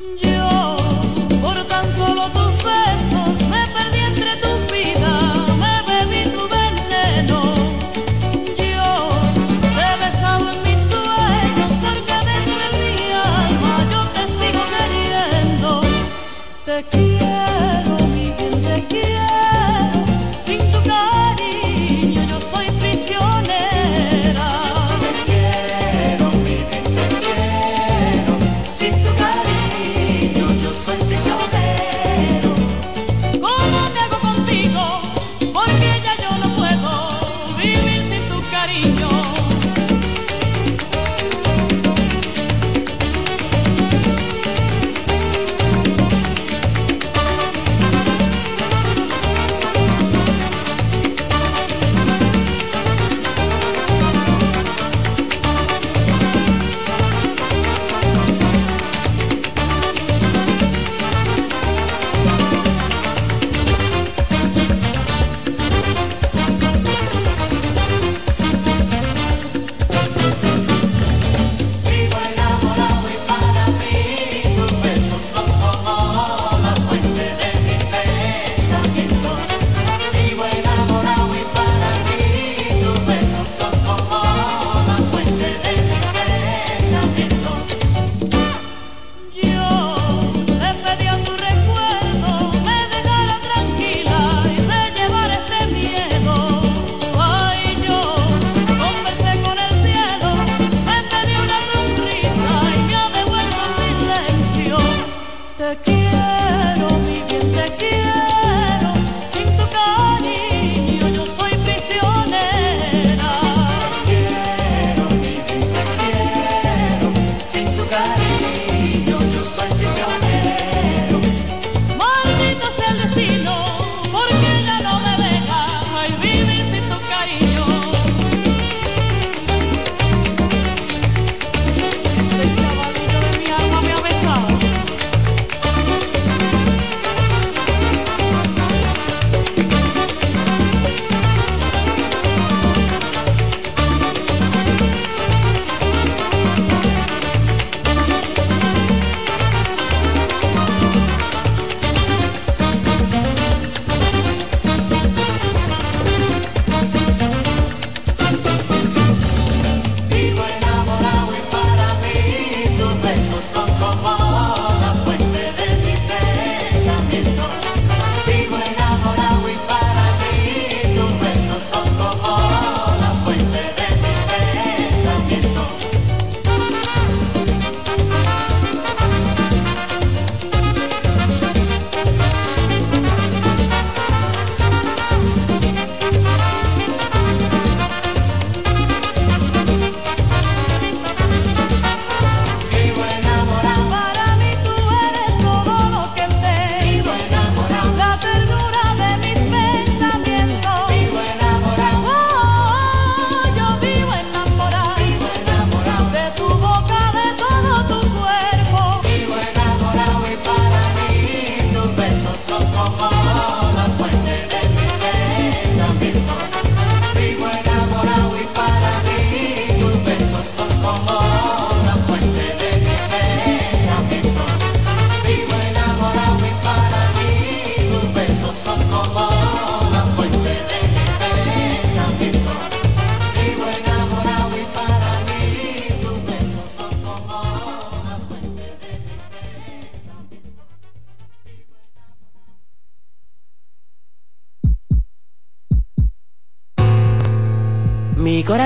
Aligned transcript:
Yo 0.00 0.47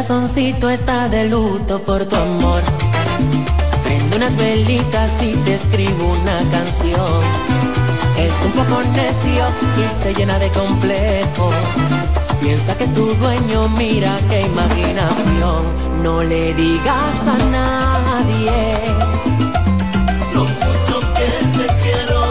corazoncito 0.03 0.69
está 0.69 1.09
de 1.09 1.29
luto 1.29 1.81
por 1.81 2.05
tu 2.07 2.17
amor. 2.17 2.61
Prendo 3.85 4.17
unas 4.17 4.37
velitas 4.37 5.11
y 5.23 5.33
te 5.45 5.55
escribo 5.55 6.11
una 6.11 6.39
canción. 6.51 7.23
Es 8.19 8.33
un 8.45 8.51
poco 8.53 8.83
necio 8.83 9.45
y 9.79 10.03
se 10.03 10.13
llena 10.15 10.41
de 10.41 10.51
complejos. 10.51 11.55
Piensa 12.41 12.77
que 12.77 12.85
es 12.85 12.95
tu 12.95 13.15
dueño, 13.15 13.69
mira 13.79 14.17
qué 14.29 14.41
imaginación. 14.43 15.63
No 16.03 16.25
le 16.25 16.53
digas 16.55 17.15
a 17.35 17.39
nadie. 17.57 18.81
Lo 20.35 20.43
mucho 20.43 21.01
que 21.17 21.31
te 21.59 21.67
quiero. 21.83 22.23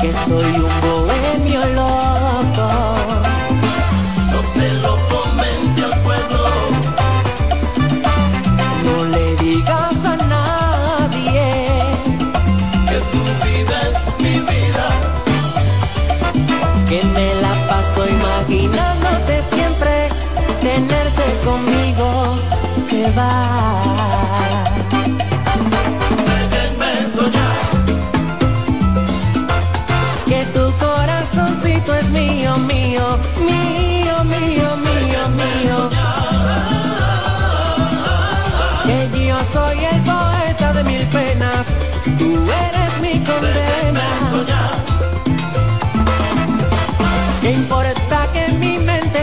Que 0.00 0.12
soy 0.26 0.60
un 0.60 0.67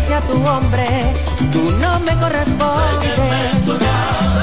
sea 0.08 0.22
tu 0.22 0.34
hombre, 0.46 1.14
tú 1.52 1.72
no 1.80 2.00
me 2.02 2.16
correspondes. 2.20 4.35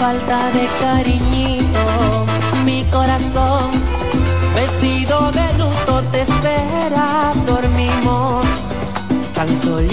Falta 0.00 0.50
de 0.52 0.66
cariñito, 0.80 2.24
mi 2.64 2.84
corazón 2.86 3.70
vestido 4.54 5.30
de 5.30 5.52
luto 5.58 6.00
te 6.10 6.22
espera, 6.22 7.32
dormimos 7.46 8.46
tan 9.34 9.48
solitos. 9.60 9.90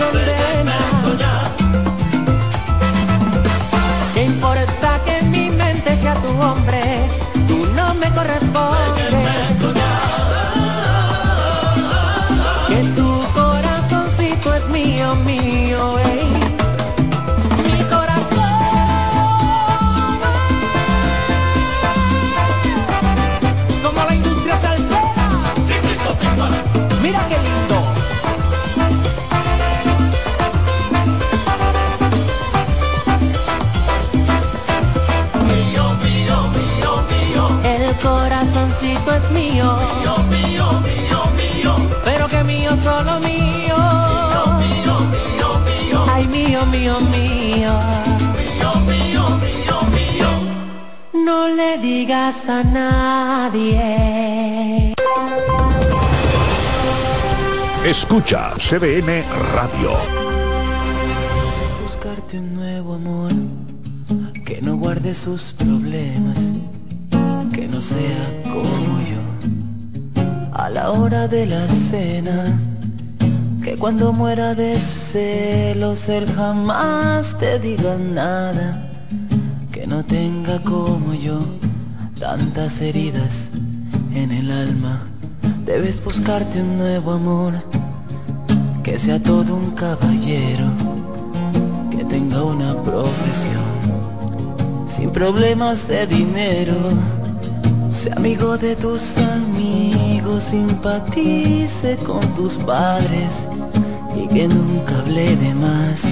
Condena. 0.00 0.78
¿Qué 4.14 4.24
importa 4.24 5.00
que 5.04 5.22
mi 5.26 5.50
mente 5.50 5.96
sea 5.96 6.14
tu 6.14 6.30
hombre? 6.40 6.82
Tú 7.48 7.66
no 7.76 7.94
me 7.94 8.08
correspondes. 8.10 9.14
Que 12.68 12.82
tu 12.96 13.10
corazoncito 13.34 14.54
es 14.54 14.66
mío, 14.68 15.14
mío, 15.16 15.98
ey. 15.98 16.28
Mira 27.02 27.20
qué 27.28 27.38
lindo. 27.38 27.59
Es 39.16 39.30
mío, 39.30 39.76
mío, 40.00 40.14
mío, 40.30 40.66
mío, 40.82 41.20
mío, 41.36 41.74
pero 42.04 42.28
que 42.28 42.42
mío 42.44 42.76
solo 42.76 43.20
mío. 43.20 43.76
mío, 44.58 44.94
mío, 44.98 45.48
mío, 45.66 46.04
Ay, 46.12 46.26
mío, 46.26 46.66
mío, 46.66 47.00
mío. 47.00 47.72
mío, 48.60 48.72
mío, 48.86 49.24
mío, 49.38 49.78
mío. 49.94 50.28
No 51.24 51.48
le 51.48 51.78
digas 51.78 52.48
a 52.48 52.62
nadie. 52.64 53.80
Escucha 57.84 58.52
CBN 58.58 59.24
Radio. 59.54 59.92
Buscarte 61.84 62.38
un 62.38 62.54
nuevo 62.54 62.94
amor 62.94 63.32
que 64.44 64.60
no 64.62 64.76
guarde 64.76 65.14
sus 65.14 65.52
problemas, 65.52 66.38
que 67.52 67.66
no 67.68 67.80
sea 67.80 68.39
la 70.72 70.90
hora 70.92 71.26
de 71.26 71.46
la 71.46 71.66
cena, 71.68 72.58
que 73.62 73.76
cuando 73.76 74.12
muera 74.12 74.54
de 74.54 74.78
celos 74.78 76.08
él 76.08 76.26
jamás 76.34 77.36
te 77.38 77.58
diga 77.58 77.96
nada, 77.98 78.88
que 79.72 79.86
no 79.86 80.04
tenga 80.04 80.60
como 80.62 81.14
yo 81.14 81.40
tantas 82.18 82.80
heridas 82.80 83.48
en 84.14 84.30
el 84.30 84.50
alma. 84.50 85.02
Debes 85.64 86.02
buscarte 86.02 86.60
un 86.60 86.78
nuevo 86.78 87.12
amor 87.12 87.54
que 88.82 88.98
sea 88.98 89.20
todo 89.22 89.56
un 89.56 89.70
caballero, 89.72 90.66
que 91.90 92.04
tenga 92.04 92.42
una 92.44 92.74
profesión, 92.82 93.70
sin 94.86 95.10
problemas 95.10 95.88
de 95.88 96.06
dinero, 96.06 96.76
sea 97.90 98.14
amigo 98.14 98.56
de 98.56 98.76
tus 98.76 99.16
amigos, 99.18 99.89
simpatice 100.38 101.96
con 102.06 102.20
tus 102.34 102.56
padres 102.58 103.46
y 104.14 104.28
que 104.28 104.46
nunca 104.46 104.98
hable 104.98 105.34
de 105.36 105.54
más, 105.54 106.02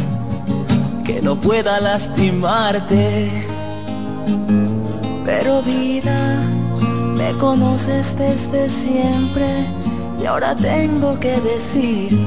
que 1.04 1.20
no 1.20 1.36
pueda 1.36 1.78
lastimarte. 1.78 3.30
Pero 5.24 5.62
vida, 5.62 6.42
me 7.16 7.32
conoces 7.34 8.18
desde 8.18 8.70
siempre 8.70 9.66
y 10.20 10.26
ahora 10.26 10.56
tengo 10.56 11.20
que 11.20 11.38
decir, 11.40 12.18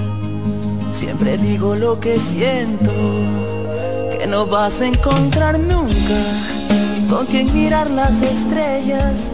siempre 0.94 1.38
digo 1.38 1.76
lo 1.76 2.00
que 2.00 2.20
siento, 2.20 2.92
que 4.18 4.28
no 4.28 4.46
vas 4.46 4.82
a 4.82 4.88
encontrar 4.88 5.60
nunca 5.60 6.52
con 7.10 7.26
quien 7.26 7.54
mirar 7.54 7.92
las 7.92 8.22
estrellas, 8.22 9.34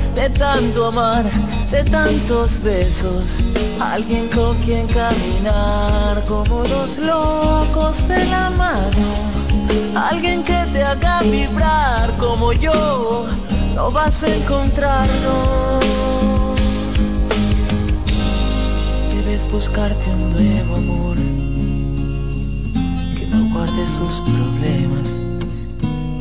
de 0.15 0.29
tanto 0.29 0.87
amar, 0.87 1.23
de 1.71 1.83
tantos 1.83 2.61
besos. 2.61 3.39
Alguien 3.79 4.27
con 4.29 4.57
quien 4.57 4.87
caminar 4.87 6.23
como 6.25 6.63
dos 6.63 6.97
locos 6.97 8.07
de 8.07 8.25
la 8.25 8.49
mano. 8.51 9.31
Alguien 9.95 10.43
que 10.43 10.65
te 10.73 10.83
haga 10.83 11.21
vibrar 11.21 12.11
como 12.17 12.53
yo 12.53 13.25
no 13.75 13.91
vas 13.91 14.23
a 14.23 14.35
encontrarlo. 14.35 15.79
Debes 19.13 19.49
buscarte 19.51 20.09
un 20.09 20.31
nuevo 20.31 20.75
amor 20.75 21.17
que 23.17 23.27
no 23.27 23.49
guarde 23.53 23.87
sus 23.87 24.19
problemas, 24.21 25.07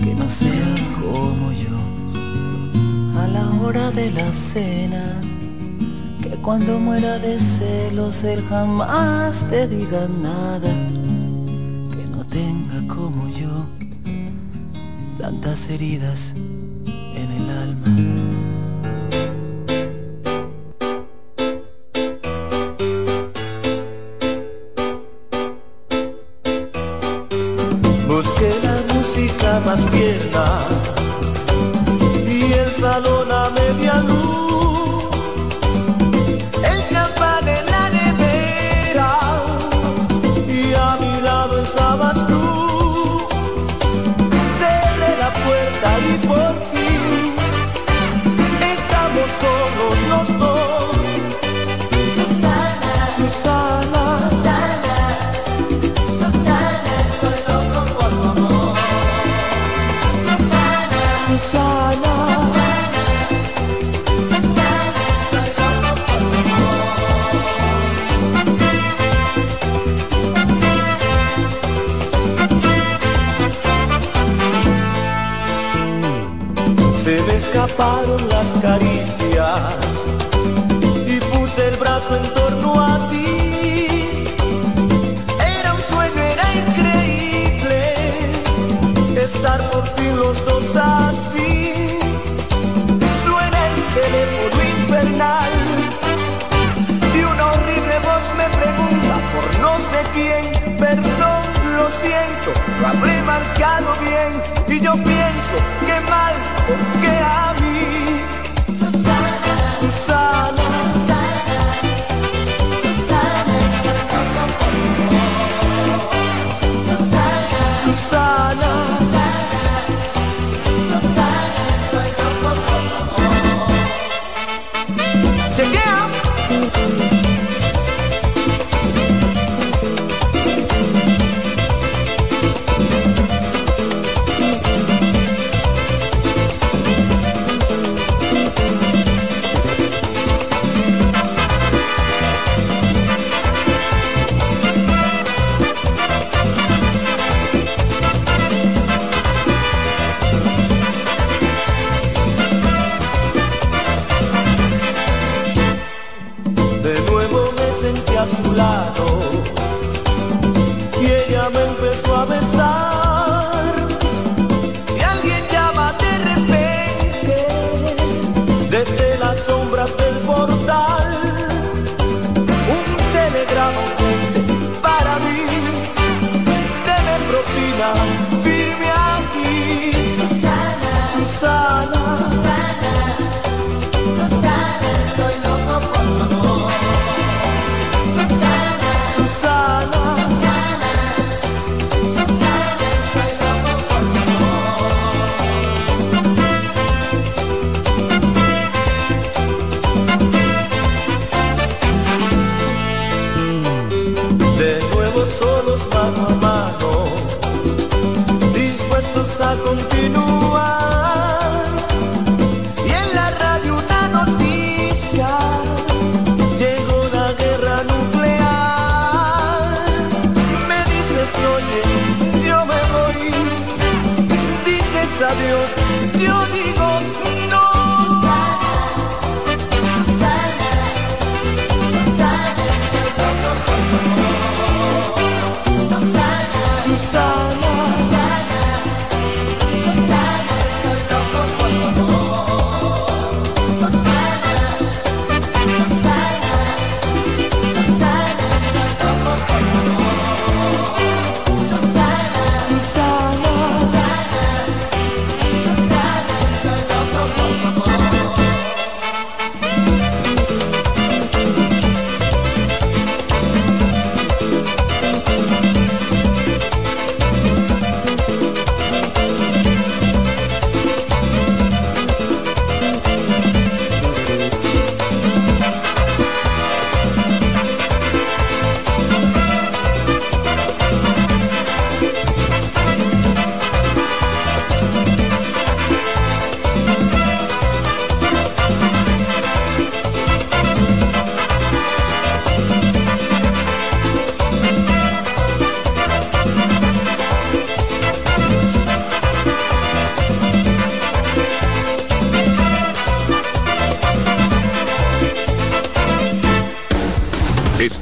que 0.03 0.15
no 0.15 0.29
sea 0.29 0.75
como 1.01 1.53
yo. 1.53 1.70
La 3.33 3.49
hora 3.61 3.91
de 3.91 4.11
la 4.11 4.33
cena, 4.33 5.21
que 6.23 6.31
cuando 6.43 6.79
muera 6.79 7.19
de 7.19 7.39
celos 7.39 8.25
él 8.25 8.43
jamás 8.49 9.45
te 9.49 9.69
diga 9.69 10.09
nada, 10.23 10.73
que 11.95 12.07
no 12.11 12.25
tenga 12.27 12.95
como 12.95 13.29
yo 13.29 13.67
tantas 15.19 15.69
heridas 15.69 16.35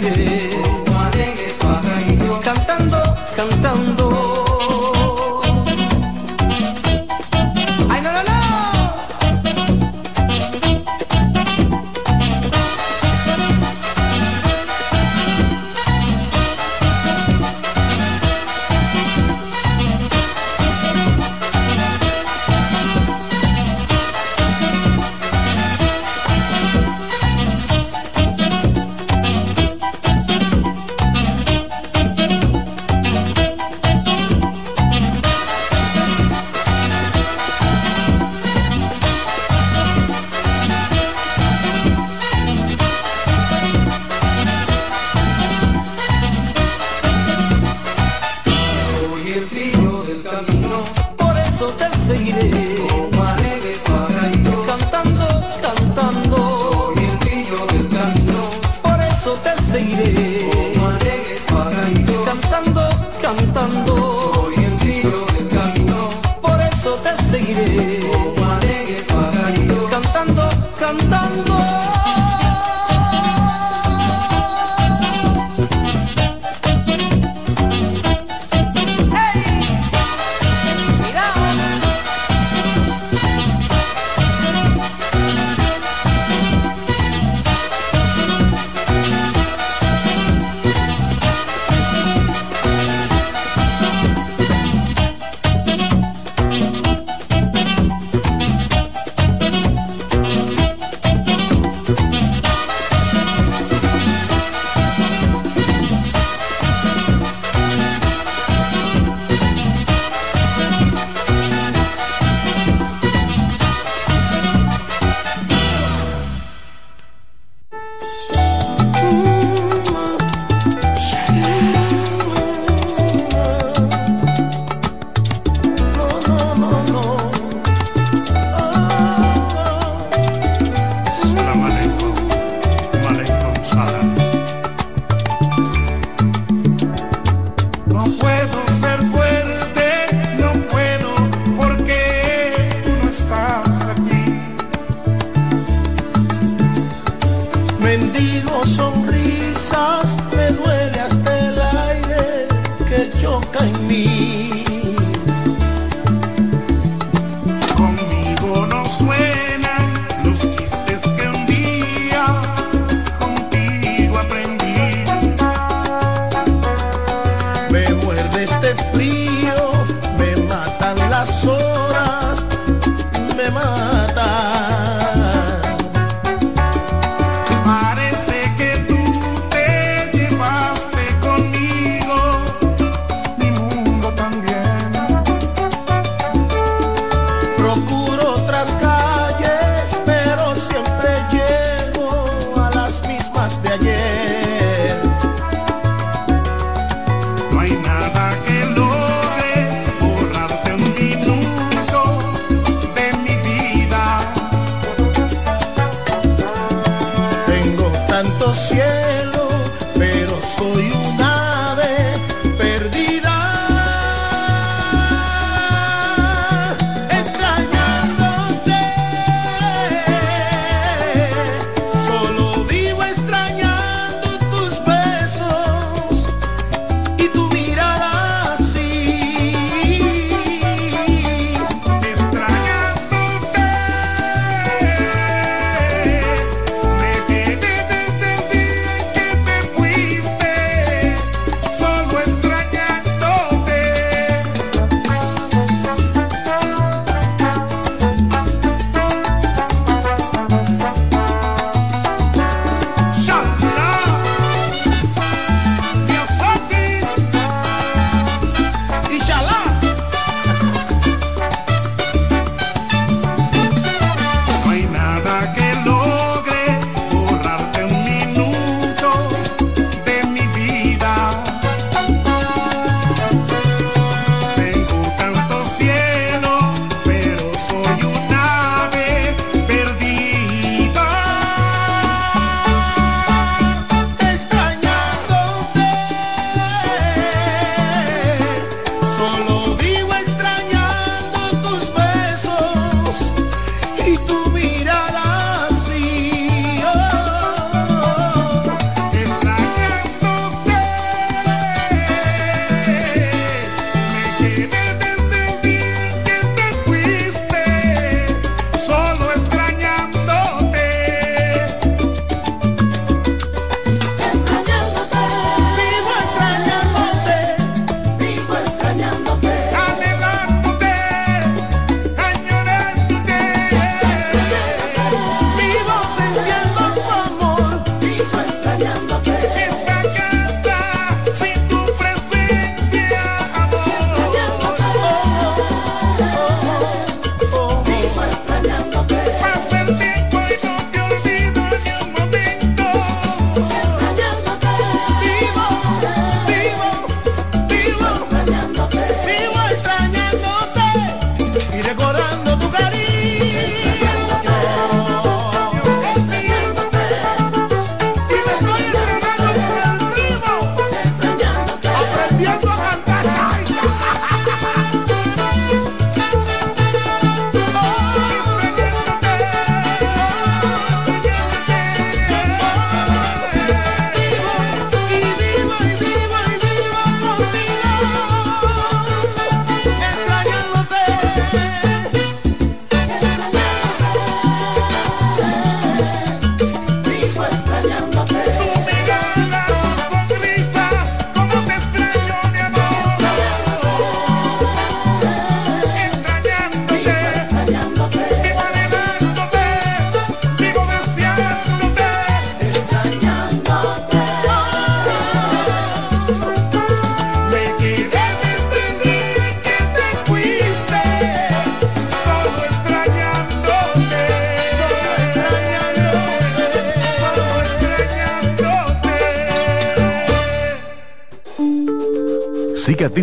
need 0.00 0.04
it. 0.04 0.35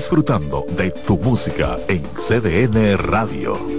Disfrutando 0.04 0.66
de 0.76 0.92
tu 0.92 1.18
música 1.18 1.78
en 1.88 2.04
CDN 2.18 2.98
Radio. 2.98 3.73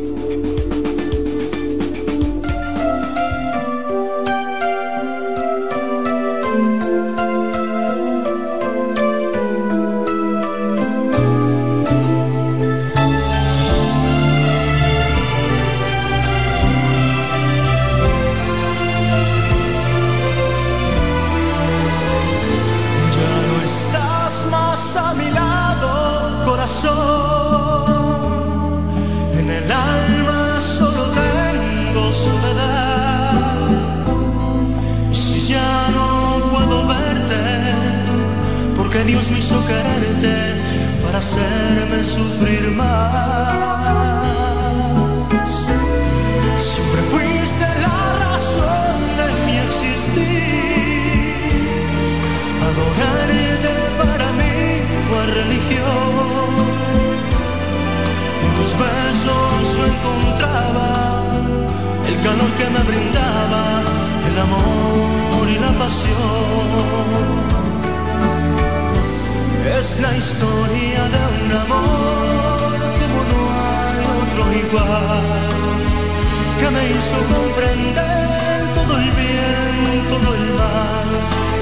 Que 76.59 76.71
me 76.71 76.85
hizo 76.95 77.17
comprender 77.35 78.75
todo 78.75 78.93
el 78.99 79.11
bien, 79.23 79.75
todo 80.09 80.35
el 80.35 80.45
mal, 80.61 81.09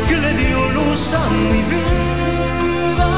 que 0.08 0.16
le 0.18 0.32
dio 0.34 0.58
luz 0.70 1.12
a 1.12 1.24
mi 1.30 1.60
vida, 1.72 3.10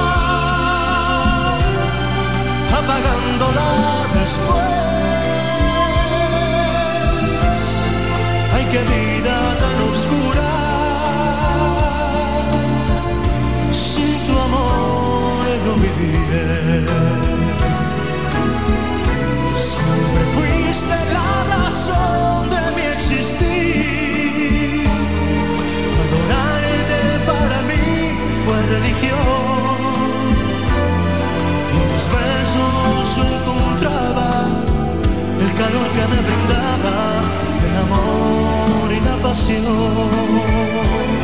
apagándola 2.79 3.69
después. 4.21 4.74
En 31.73 31.83
tus 31.91 32.05
besos 32.15 33.17
yo 33.17 33.23
encontraba 33.37 34.31
el 35.41 35.51
calor 35.55 35.87
que 35.97 36.05
me 36.13 36.19
brindaba 36.27 36.97
el 37.67 37.75
amor 37.85 38.87
y 38.93 39.01
la 39.01 39.15
pasión. 39.23 41.24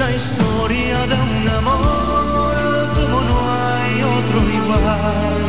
La 0.00 0.10
historia 0.12 0.98
de 1.06 1.14
un 1.14 1.48
amor 1.60 2.54
como 2.98 3.16
no 3.28 3.36
hay 3.62 3.94
otro 4.18 4.38
igual, 4.60 5.40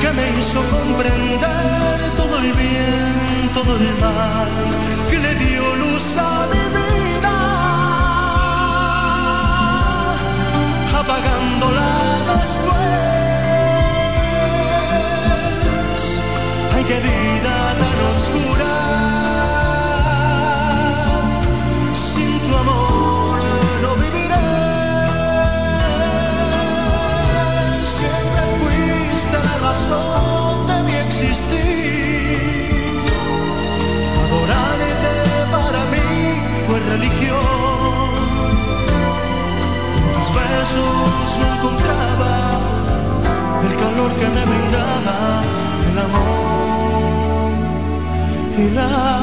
que 0.00 0.10
me 0.18 0.24
hizo 0.38 0.60
comprender 0.76 1.96
todo 2.20 2.34
el 2.38 2.52
bien, 2.52 3.50
todo 3.52 3.72
el 3.78 3.88
mal, 4.04 4.48
que 5.10 5.18
le 5.18 5.34
dio 5.44 5.64
luz 5.82 6.06
a 6.18 6.46
mi 6.52 6.64
vida, 6.78 7.36
apagándola 11.00 11.90
después. 12.32 12.72
Ay, 16.74 16.84
qué 16.84 16.98
vida 17.10 17.54
tan 17.80 17.98
oscura. 18.14 19.21
Razón 29.72 30.66
de 30.66 30.76
mi 30.86 30.94
existir. 31.06 32.40
Adorarte 34.24 35.14
para 35.56 35.80
mí 35.92 36.08
fue 36.66 36.78
religión. 36.94 38.08
En 39.98 40.06
tus 40.14 40.28
besos 40.38 40.94
yo 41.36 41.44
encontraba 41.54 42.34
el 43.66 43.72
calor 43.82 44.10
que 44.20 44.28
me 44.36 44.42
brindaba 44.50 45.16
el 45.88 45.96
amor 46.06 47.50
y 48.58 48.64
la 48.78 49.22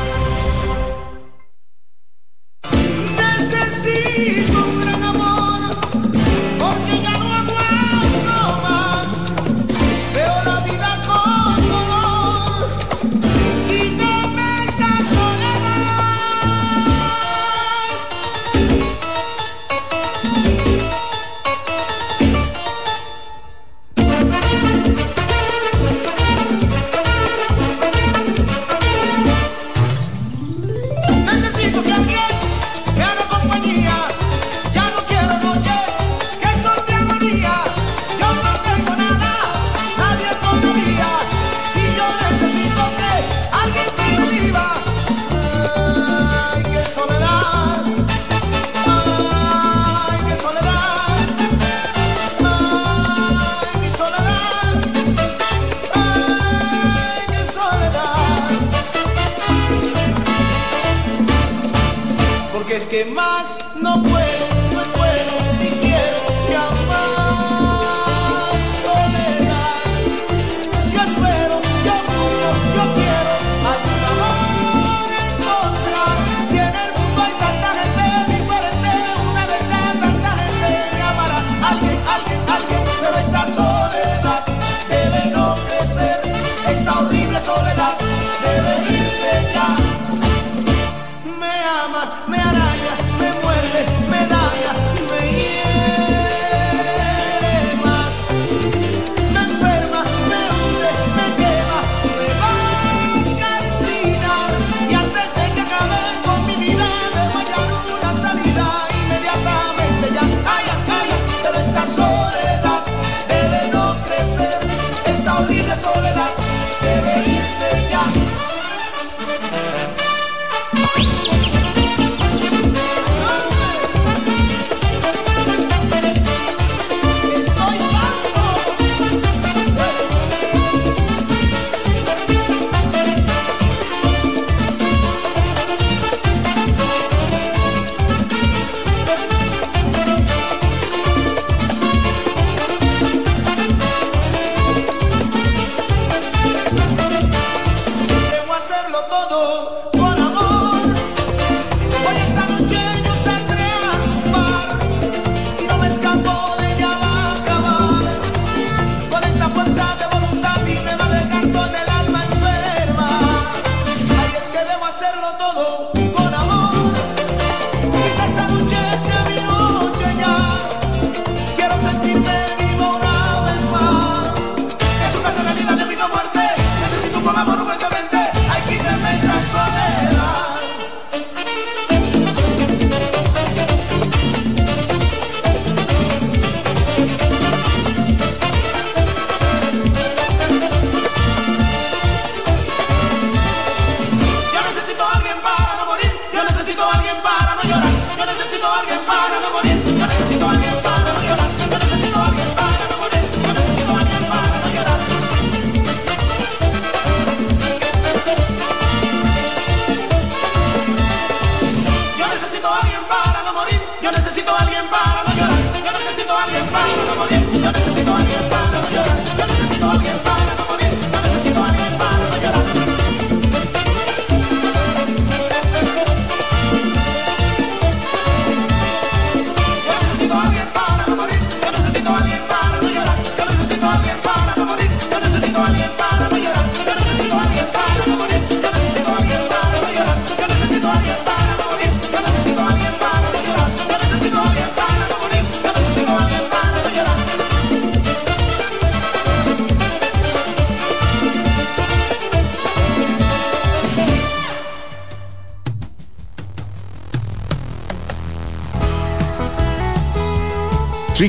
Porque 62.71 62.83
es 62.83 62.89
que 62.89 63.03
más 63.03 63.57
no 63.75 64.01
puedo, 64.01 64.50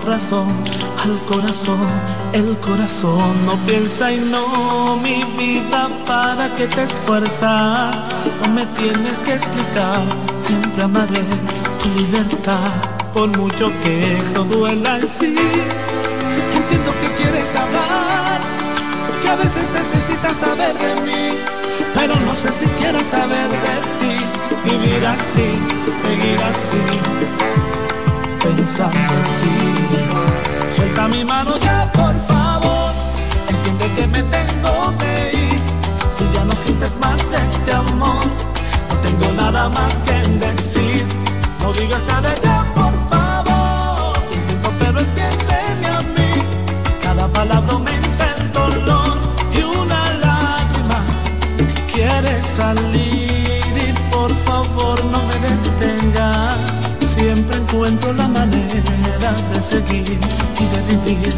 Razón 0.00 0.48
al 1.02 1.18
corazón, 1.28 1.88
el 2.32 2.56
corazón 2.58 3.46
no 3.46 3.54
piensa 3.66 4.12
y 4.12 4.18
no 4.18 4.96
mi 4.96 5.24
vida 5.38 5.88
para 6.06 6.48
que 6.56 6.66
te 6.66 6.82
esfuerzas, 6.82 7.96
no 8.42 8.48
me 8.48 8.66
tienes 8.66 9.18
que 9.24 9.34
explicar, 9.34 10.02
siempre 10.40 10.82
amaré 10.82 11.24
tu 11.82 11.88
libertad 12.00 13.00
por 13.12 13.36
mucho 13.36 13.70
que 13.82 14.18
eso 14.18 14.44
duela 14.44 14.96
en 14.96 15.08
sí. 15.08 15.34
Entiendo 16.54 16.92
que 17.00 17.22
quieres 17.22 17.48
hablar, 17.56 18.40
que 19.22 19.28
a 19.28 19.36
veces 19.36 19.64
necesitas 19.72 20.36
saber 20.36 20.74
de 20.78 21.00
mí, 21.02 21.38
pero 21.94 22.14
no 22.16 22.34
sé 22.34 22.48
si 22.52 22.66
quieras 22.78 23.06
saber 23.10 23.48
de 23.48 23.76
ti. 24.00 24.16
Vivir 24.64 25.06
así, 25.06 25.48
seguir 26.02 26.40
así, 26.42 26.82
pensando 28.42 28.98
en 28.98 29.24
ti. 29.40 29.79
Suelta 31.00 31.16
mi 31.16 31.24
mano 31.24 31.56
ya, 31.56 31.90
por 31.94 32.14
favor, 32.26 32.92
entiende 33.48 33.86
que 33.96 34.06
me 34.06 34.22
tengo 34.24 34.98
que 34.98 35.30
ir. 35.32 35.60
Si 36.18 36.24
ya 36.34 36.44
no 36.44 36.52
sientes 36.52 36.94
más 37.00 37.18
este 37.22 37.72
amor, 37.72 38.26
no 38.88 38.94
tengo 39.02 39.32
nada 39.32 39.70
más 39.70 39.94
que 40.04 40.12
decir. 40.46 41.06
No 41.62 41.72
digas 41.72 42.02
nada 42.06 42.34
ya, 42.42 42.66
por 42.74 42.92
favor. 43.08 44.12
Intento, 44.30 44.72
pero 44.78 45.00
entiéndeme 45.00 45.86
a 45.88 46.00
mí. 46.16 46.32
Cada 47.02 47.28
palabra 47.28 47.72
aumenta 47.72 48.34
el 48.36 48.52
dolor 48.52 49.18
y 49.54 49.62
una 49.62 50.00
lágrima 50.26 51.00
quiere 51.92 52.42
salir. 52.58 53.72
Y 53.88 53.92
por 54.12 54.30
favor, 54.44 55.02
no 55.06 55.18
me 55.28 55.36
detengas. 55.48 56.58
Siempre 57.14 57.56
encuentro 57.56 58.12
la 58.12 58.28
manera 58.28 58.79
de 59.52 59.60
seguir 59.60 60.18
y 60.58 60.66
de 60.74 60.80
vivir. 60.90 61.34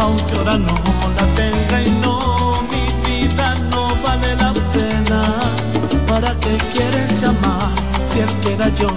Aunque 0.00 0.36
ahora 0.38 0.56
no 0.58 0.74
la 1.16 1.26
tenga 1.34 1.82
y 1.82 1.90
no, 2.02 2.62
mi 2.70 2.86
vida 3.08 3.54
no 3.70 3.88
vale 4.02 4.36
la 4.36 4.52
pena. 4.72 5.20
¿Para 6.06 6.34
qué 6.40 6.56
quieres 6.72 7.20
llamar? 7.20 7.72
Si 8.10 8.20
el 8.20 8.32
que 8.40 8.80
yo 8.80 8.88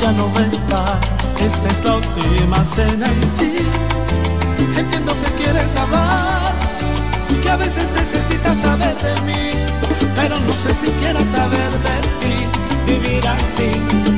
ya 0.00 0.12
no 0.12 0.32
va 0.34 0.40
a 0.40 0.46
estar. 0.46 1.22
Esta 1.38 1.68
es 1.68 1.84
la 1.84 1.96
última 1.96 2.64
cena 2.64 3.06
y 3.08 3.24
sí, 3.38 3.56
entiendo 4.76 5.12
que 5.20 5.42
quieres 5.42 5.66
hablar, 5.76 6.52
que 7.42 7.50
a 7.50 7.56
veces 7.56 7.84
necesitas 7.96 8.56
saber 8.58 8.96
de 8.96 9.20
mí, 9.22 9.50
pero 10.14 10.38
no 10.38 10.52
sé 10.52 10.72
si 10.74 10.90
quieras 11.00 11.24
saber 11.34 11.72
de 11.86 11.96
ti. 12.20 12.36
Vivir 12.86 13.26
así, 13.26 13.70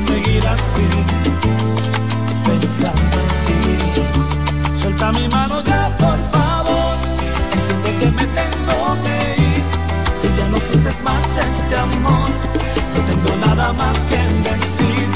seguir 0.07 0.45
así, 0.47 0.87
Suelta 5.05 5.19
mi 5.21 5.27
mano 5.27 5.61
ya, 5.61 5.95
por 5.99 6.19
favor, 6.31 6.97
entiende 7.53 7.97
que 7.99 8.11
me 8.11 8.25
tengo 8.25 8.97
que 9.03 9.41
ir. 9.41 9.63
Si 10.19 10.27
ya 10.35 10.47
no 10.47 10.57
sientes 10.57 10.99
más 11.03 11.21
este 11.37 11.77
amor, 11.77 12.29
no 12.93 12.99
tengo 13.09 13.35
nada 13.45 13.71
más 13.73 13.99
que 14.09 14.17
decir. 14.49 15.07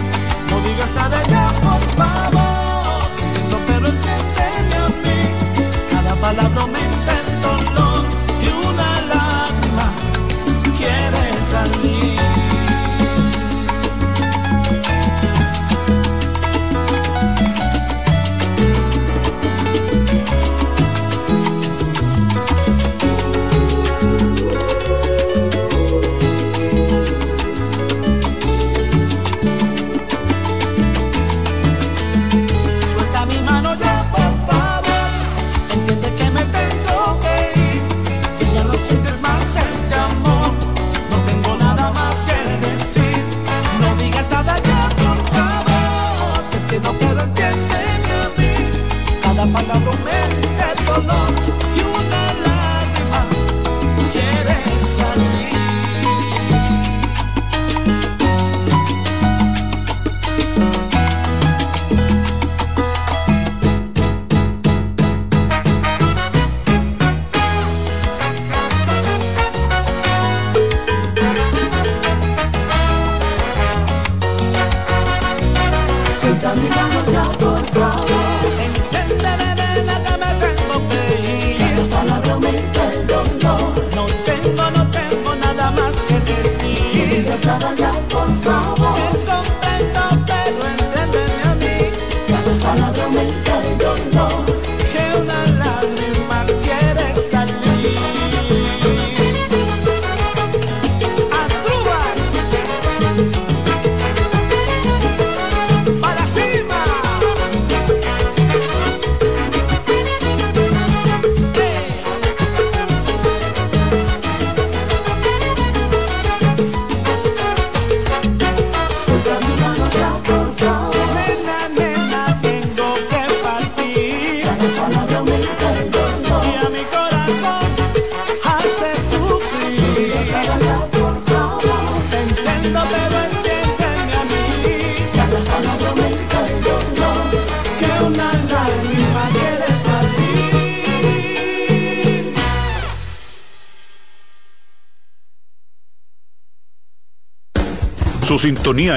No 0.50 0.62
digas 0.62 0.92
nada 0.94 1.24
ya, 1.28 1.48
por 1.64 1.82
favor. 1.98 3.10
Entiendo, 3.26 3.58
pero 3.66 3.88
entiéndeme 3.88 4.76
a 4.76 4.88
mí. 4.90 5.20
Cada 5.90 6.16
palabra 6.18 6.62
aumenta 6.62 7.19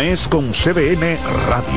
es 0.03 0.27
con 0.27 0.53
CBN 0.53 1.17
Radio. 1.49 1.72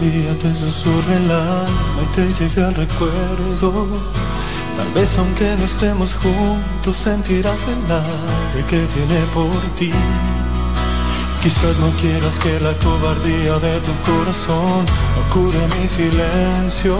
Melodía 0.00 0.38
te 0.38 0.54
susurre 0.54 1.16
el 1.16 1.30
alma 1.30 2.02
y 2.02 2.06
te 2.14 2.26
lleve 2.32 2.64
al 2.64 2.74
recuerdo. 2.74 3.86
Tal 4.76 4.92
vez 4.94 5.10
aunque 5.18 5.56
no 5.56 5.64
estemos 5.64 6.14
juntos 6.14 6.96
sentirás 6.96 7.64
el 7.64 7.92
aire 7.92 8.64
que 8.68 8.86
viene 8.94 9.20
por 9.34 9.60
ti. 9.76 9.92
Quizás 11.42 11.76
no 11.78 11.90
quieras 12.00 12.38
que 12.38 12.60
la 12.60 12.72
cobardía 12.78 13.58
de 13.58 13.80
tu 13.80 13.92
corazón 14.10 14.86
no 15.16 15.22
cure 15.32 15.58
mi 15.78 15.88
silencio. 15.88 16.96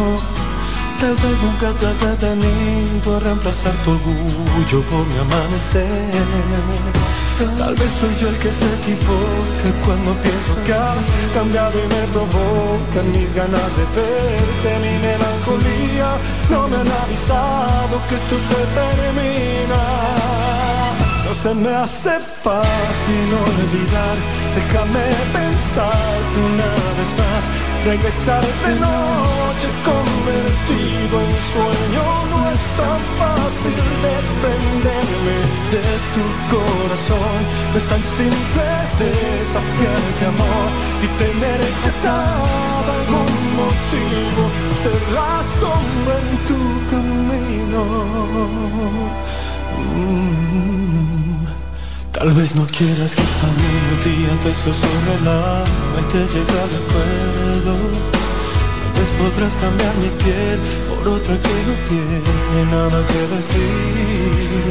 Tal 0.99 1.15
vez 1.15 1.39
nunca 1.43 1.73
te 1.79 1.87
has 1.87 2.01
detenido 2.01 3.17
a 3.17 3.21
reemplazar 3.21 3.73
tu 3.85 3.93
orgullo 3.93 4.83
por 4.91 5.07
mi 5.07 5.17
amanecer. 5.19 7.30
Tal 7.41 7.75
vez 7.75 7.91
soy 7.99 8.15
yo 8.21 8.29
el 8.29 8.37
que 8.37 8.51
se 8.51 8.67
equivoca 8.81 9.69
cuando 9.87 10.13
pienso 10.21 10.53
que 10.67 10.75
has 10.75 11.07
cambiado 11.33 11.73
y 11.73 11.87
me 11.89 12.05
provocan 12.13 13.13
mis 13.13 13.35
ganas 13.35 13.71
de 13.79 13.85
verte. 13.97 14.69
Mi 14.85 14.99
melancolía 14.99 16.19
no 16.51 16.69
me 16.69 16.77
han 16.77 16.93
avisado 17.03 17.97
que 18.11 18.15
esto 18.17 18.37
se 18.49 18.61
termina. 18.77 19.83
No 21.25 21.33
se 21.43 21.55
me 21.55 21.75
hace 21.75 22.21
fácil 22.45 23.29
olvidar, 23.49 24.17
déjame 24.57 25.07
pensarte 25.33 26.37
una 26.45 26.71
vez 26.99 27.11
más, 27.21 27.43
regresar 27.85 28.45
de 28.67 28.75
noche 28.81 29.69
convertido 29.85 31.15
en 31.21 31.33
sueño, 31.53 32.05
no 32.31 32.51
es 32.51 32.65
tan 32.81 33.01
fácil 33.19 33.77
desprenderme 34.05 35.39
de 35.73 35.85
tu 36.15 36.25
corazón, 36.53 37.41
no 37.73 37.77
es 37.79 37.87
tan 37.89 38.03
simple 38.19 38.65
desafiarte 38.99 40.27
amor 40.27 40.71
y 41.03 41.09
tener 41.23 41.61
dar 42.05 42.85
algún 42.99 43.35
motivo, 43.61 44.43
ser 44.83 45.01
la 45.13 45.43
sombra 45.59 46.15
en 46.25 46.31
tu 46.49 46.61
camino. 46.91 47.83
Mm. 49.97 51.00
Tal 52.21 52.33
vez 52.35 52.55
no 52.55 52.67
quieras 52.67 53.13
que 53.17 53.23
esta 53.23 53.49
melodía 53.57 54.33
te 54.45 54.53
susurre 54.53 55.15
el 55.23 55.27
alma 55.27 55.99
y 56.01 56.13
te 56.13 56.21
llegue 56.29 56.57
al 56.61 56.69
recuerdo. 56.69 57.73
Tal 58.77 58.93
vez 59.01 59.11
podrás 59.17 59.55
cambiar 59.57 59.95
mi 60.05 60.11
piel 60.21 60.61
por 60.85 61.17
otra 61.17 61.35
que 61.41 61.57
no 61.65 61.75
tiene 61.89 62.61
nada 62.77 63.01
que 63.09 63.23
decir. 63.37 64.69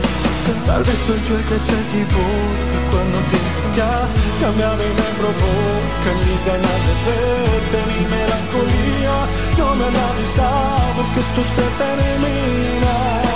Tal 0.67 0.83
vez 0.83 0.99
soy 1.07 1.17
yo 1.25 1.33
el 1.41 1.45
que 1.49 1.57
se 1.57 1.73
equivoca 1.89 2.77
cuando 2.93 3.17
has 3.17 4.13
cambiado 4.45 4.81
y 4.85 4.93
me 5.01 5.09
provoca 5.17 6.09
mis 6.21 6.41
ganas 6.45 6.81
de 6.85 6.93
verte, 7.09 7.77
mi 7.89 8.01
melancolía. 8.13 9.15
No 9.57 9.73
me 9.73 9.85
han 9.89 9.97
avisado 9.97 11.01
que 11.13 11.19
esto 11.25 11.41
se 11.57 11.65
termina. 11.81 13.29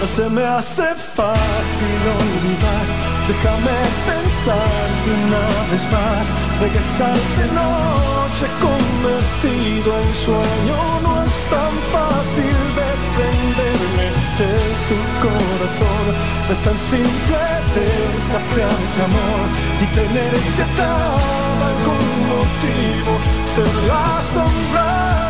No 0.00 0.06
se 0.16 0.28
me 0.28 0.44
hace 0.44 0.82
fácil 1.14 1.98
olvidar, 2.20 3.03
déjame 3.28 3.78
pensar 4.06 4.88
una 5.16 5.44
vez 5.70 5.84
más, 5.92 6.24
regresar 6.60 7.18
de 7.38 7.46
noche 7.60 8.46
convertido 8.60 9.88
en 10.02 10.14
sueño, 10.14 10.78
no 11.02 11.22
es 11.22 11.36
tan 11.54 11.74
fácil 11.94 12.56
desprenderme 12.80 14.06
de 14.40 14.52
tu 14.88 14.98
corazón, 15.24 16.04
no 16.46 16.52
es 16.52 16.60
tan 16.66 16.78
simple 16.92 17.40
desafiarte 17.74 18.98
amor 19.08 19.46
y 19.80 19.86
tener 19.94 20.34
que 20.56 20.66
dar 20.76 21.56
algún 21.70 22.08
motivo, 22.34 23.12
ser 23.54 23.74
la 23.88 24.20
sombra. 24.32 25.23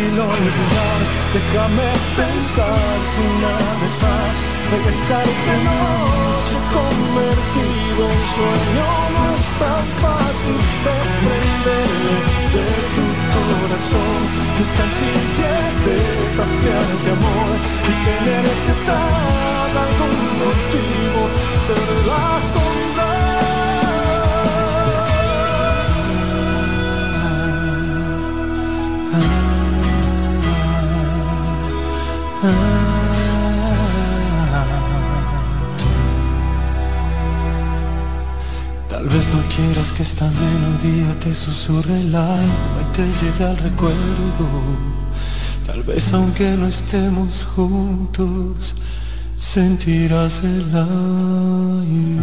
Olvidar, 0.00 1.00
déjame 1.34 1.88
pensar 2.16 2.96
una 3.28 3.56
vez 3.80 3.94
más, 4.00 4.34
regresar 4.72 5.26
de 5.26 5.56
noche 5.68 6.56
convertido 6.72 8.02
en 8.08 8.22
sueño, 8.32 8.88
no 9.12 9.24
es 9.36 9.48
tan 9.60 9.84
fácil. 10.00 10.56
Desprenderme 10.86 12.16
de 12.54 12.66
tu 12.94 13.06
corazón, 13.36 14.20
es 14.62 14.70
tan 14.78 14.90
simple 15.02 15.50
desafiarte 15.84 17.10
amor 17.10 17.54
y 17.84 17.94
tener 18.06 18.44
que 18.64 18.74
dar 18.88 19.70
algún 19.84 20.18
motivo, 20.40 21.20
ser 21.66 22.06
la. 22.06 22.22
Tal 32.42 32.50
vez 39.04 39.28
no 39.28 39.40
quieras 39.54 39.92
que 39.92 40.02
esta 40.02 40.28
melodía 40.28 41.20
te 41.20 41.32
susurre 41.36 42.00
el 42.00 42.12
alma 42.12 42.80
y 42.80 42.96
te 42.96 43.06
lleve 43.06 43.44
al 43.44 43.56
recuerdo. 43.58 44.48
Tal 45.66 45.84
vez 45.84 46.12
aunque 46.12 46.56
no 46.56 46.66
estemos 46.66 47.46
juntos, 47.54 48.74
sentirás 49.36 50.42
el 50.42 50.68
aire. 50.74 52.22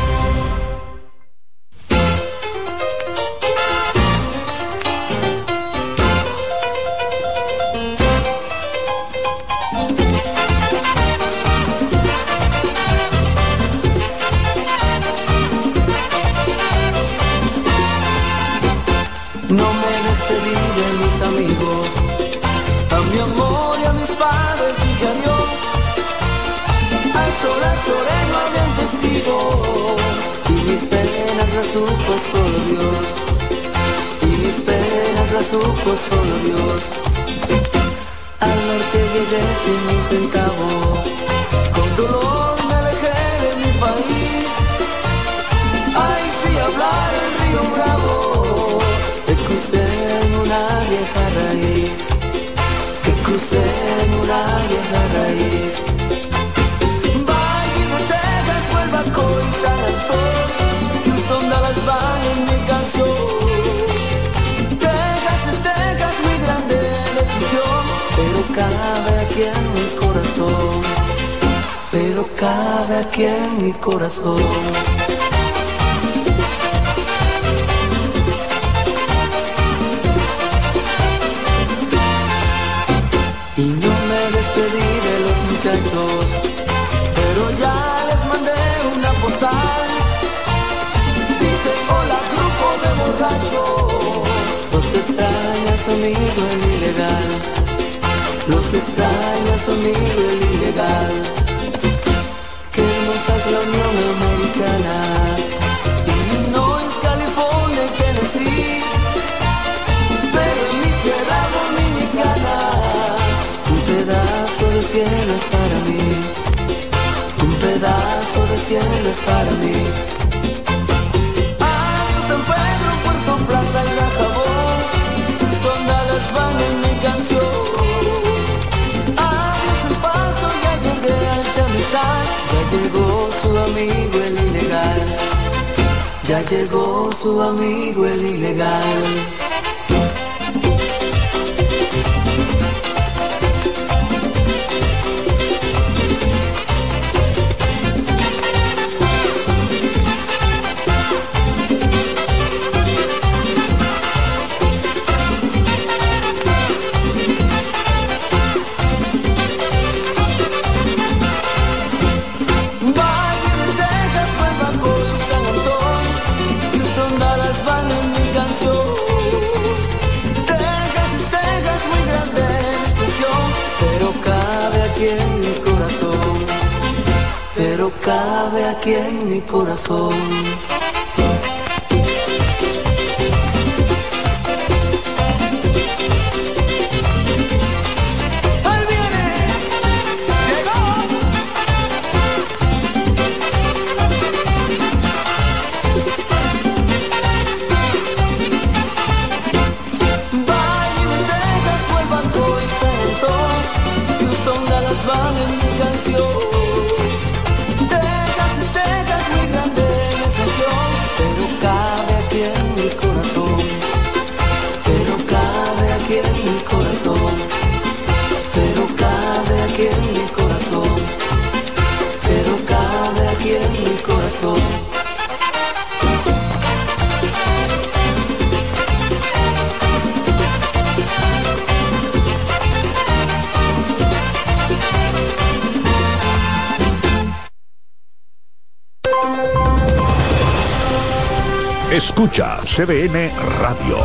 Escucha 242.11 242.59
CBN 242.65 243.31
Radio. 243.61 243.99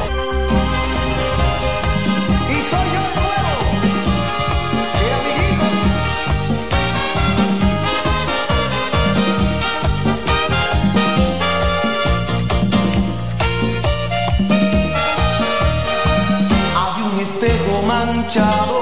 Y 16.97 17.81
un 17.81 17.87
manchado 17.89 18.76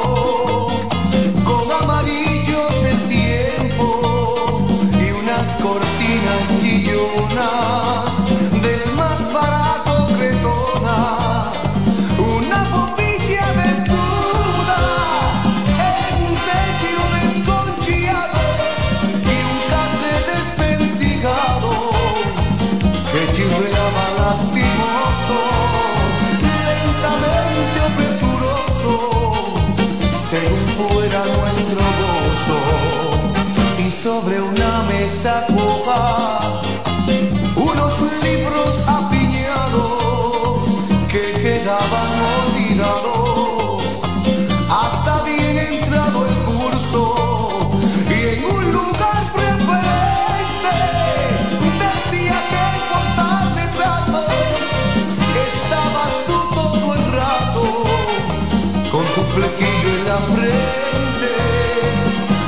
flequillo 59.34 59.88
en 59.98 60.04
la 60.06 60.18
frente, 60.32 61.30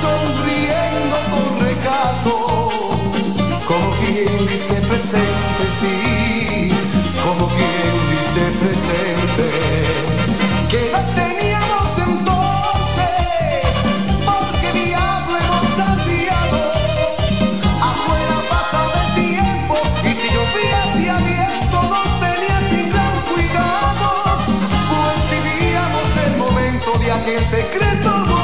sonriendo 0.00 1.16
con 1.32 1.46
recato, 1.66 2.34
como 3.66 3.90
quien 3.98 4.46
dice 4.46 4.74
presente. 4.88 5.25
que 27.26 27.34
en 27.34 27.44
secreto. 27.44 28.35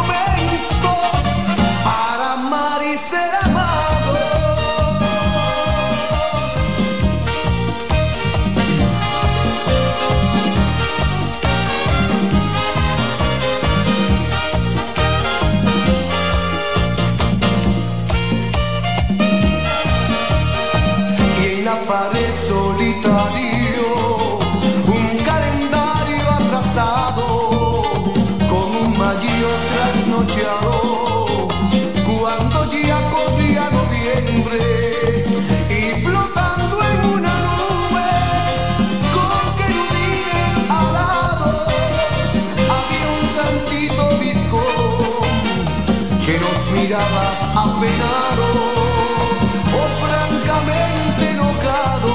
apenado 47.83 48.47
o 49.75 49.83
francamente 50.05 51.31
enojado 51.33 52.13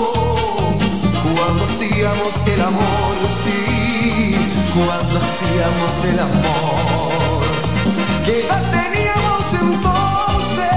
cuando 1.36 1.64
hacíamos 1.66 2.34
el 2.48 2.62
amor, 2.62 3.16
sí, 3.44 4.36
cuando 4.74 5.20
hacíamos 5.20 6.06
el 6.06 6.20
amor. 6.20 7.44
¿Qué 8.26 8.46
edad 8.46 8.64
teníamos 8.72 9.46
entonces? 9.62 10.72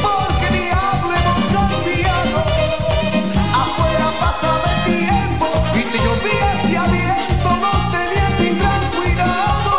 Porque 0.00 0.46
diablo 0.56 1.12
hemos 1.20 1.42
cambiado. 1.52 2.38
Afuera 3.62 4.08
pasa 4.20 4.48
el 4.56 4.94
tiempo 4.94 5.46
y 5.74 5.82
si 5.90 5.98
llovía 5.98 6.48
hacia 6.52 6.82
viento 6.86 7.48
nos 7.60 7.82
tenía 7.92 8.28
sin 8.38 8.58
gran 8.58 8.82
cuidado, 8.96 9.70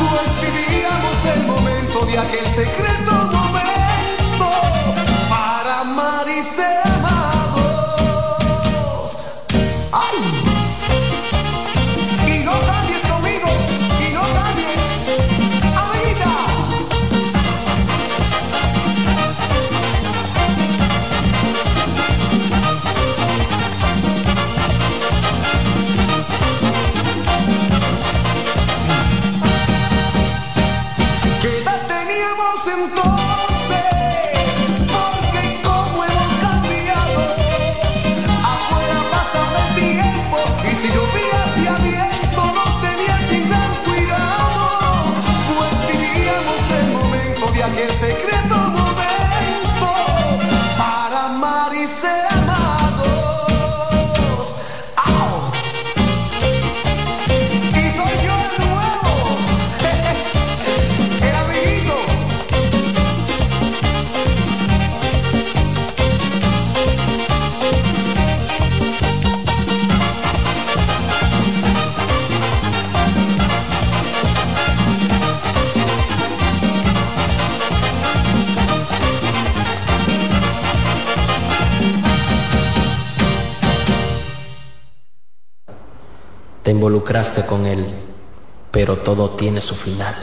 pues 0.00 0.28
vivíamos 0.42 1.18
el 1.36 1.40
momento 1.46 2.04
de 2.06 2.18
aquel 2.18 2.46
secreto. 2.46 2.97
involucraste 86.78 87.44
con 87.44 87.66
él, 87.66 87.84
pero 88.70 88.98
todo 88.98 89.30
tiene 89.30 89.60
su 89.60 89.74
final. 89.74 90.14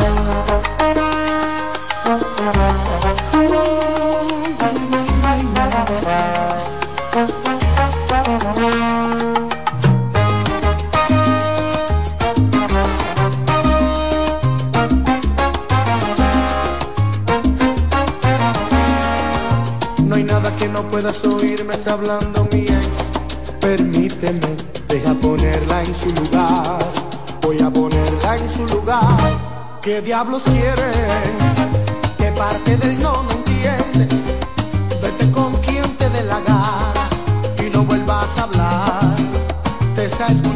No 20.05 20.15
hay 20.15 20.23
nada 20.23 20.55
que 20.55 20.69
no 20.69 20.83
puedas 20.89 21.21
oír, 21.25 21.65
me 21.65 21.73
está 21.73 21.91
hablando 21.91 22.24
¿Qué 29.95 30.01
diablos 30.01 30.43
quieres? 30.43 30.97
¿Qué 32.17 32.29
parte 32.33 32.75
del 32.75 33.01
no 33.01 33.23
no 33.23 33.31
entiendes? 33.31 34.25
Vete 35.01 35.31
con 35.31 35.53
quien 35.61 35.89
te 35.95 36.09
dé 36.09 36.21
la 36.23 36.41
gana 36.41 37.07
y 37.65 37.69
no 37.69 37.85
vuelvas 37.85 38.37
a 38.37 38.43
hablar. 38.43 39.15
Te 39.95 40.03
está 40.03 40.25
escuchando. 40.25 40.54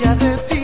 huella 0.00 0.14
de 0.14 0.36
ti. 0.48 0.59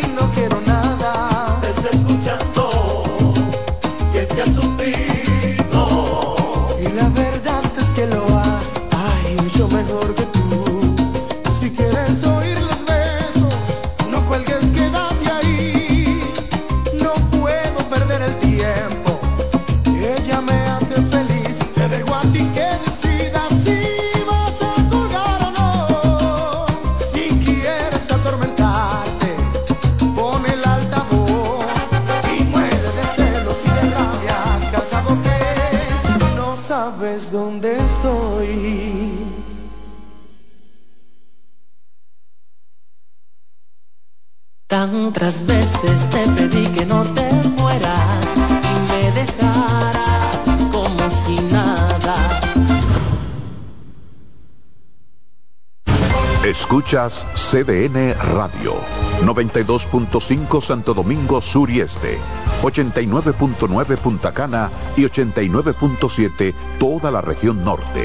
CDN 57.51 58.13
Radio, 58.35 58.75
92.5 59.23 60.61
Santo 60.61 60.95
Domingo 60.95 61.41
Sur 61.41 61.71
y 61.71 61.81
Este, 61.81 62.19
89.9 62.63 63.97
Punta 63.99 64.33
Cana 64.33 64.69
y 64.97 65.05
89.7 65.05 66.53
toda 66.81 67.13
la 67.13 67.21
región 67.21 67.65
norte. 67.65 68.05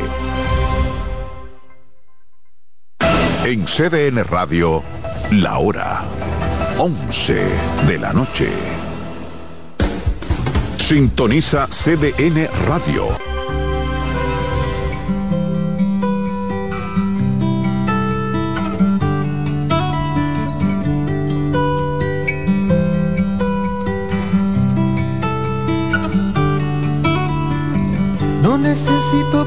En 3.44 3.66
CDN 3.66 4.24
Radio, 4.26 4.84
la 5.32 5.58
hora 5.58 6.04
11 6.78 7.42
de 7.88 7.98
la 7.98 8.14
noche. 8.14 8.48
Sintoniza 10.78 11.68
CDN 11.68 12.48
Radio. 12.68 13.31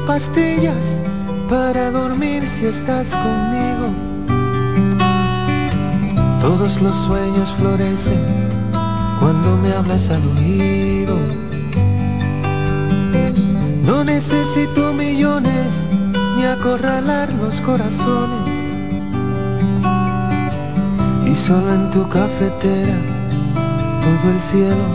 Pastillas 0.05 1.01
para 1.49 1.91
dormir 1.91 2.47
si 2.47 2.65
estás 2.65 3.09
conmigo. 3.15 3.87
Todos 6.41 6.81
los 6.81 6.95
sueños 6.95 7.53
florecen 7.53 8.21
cuando 9.19 9.57
me 9.57 9.71
hablas 9.73 10.09
al 10.09 10.21
oído. 10.37 11.17
No 13.83 14.03
necesito 14.03 14.93
millones 14.93 15.87
ni 16.37 16.45
acorralar 16.45 17.31
los 17.33 17.59
corazones. 17.61 18.55
Y 21.25 21.35
solo 21.35 21.73
en 21.73 21.91
tu 21.91 22.07
cafetera 22.09 22.95
todo 24.03 24.31
el 24.31 24.39
cielo 24.39 24.85